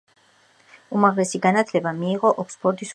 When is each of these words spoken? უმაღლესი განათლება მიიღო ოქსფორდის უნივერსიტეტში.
უმაღლესი 0.99 1.43
განათლება 1.47 1.95
მიიღო 2.01 2.35
ოქსფორდის 2.35 2.63
უნივერსიტეტში. 2.63 2.89